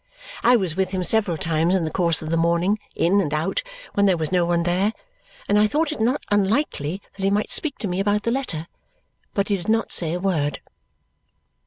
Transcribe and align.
I 0.41 0.55
was 0.55 0.75
with 0.75 0.89
him 0.93 1.03
several 1.03 1.37
times 1.37 1.75
in 1.75 1.83
the 1.83 1.91
course 1.91 2.23
of 2.23 2.31
the 2.31 2.35
morning, 2.35 2.79
in 2.95 3.21
and 3.21 3.31
out, 3.31 3.61
when 3.93 4.07
there 4.07 4.17
was 4.17 4.31
no 4.31 4.45
one 4.45 4.63
there, 4.63 4.93
and 5.47 5.59
I 5.59 5.67
thought 5.67 5.91
it 5.91 6.01
not 6.01 6.23
unlikely 6.31 7.03
that 7.15 7.21
he 7.23 7.29
might 7.29 7.51
speak 7.51 7.77
to 7.77 7.87
me 7.87 7.99
about 7.99 8.23
the 8.23 8.31
letter, 8.31 8.65
but 9.35 9.49
he 9.49 9.57
did 9.57 9.69
not 9.69 9.93
say 9.93 10.13
a 10.13 10.19
word. 10.19 10.59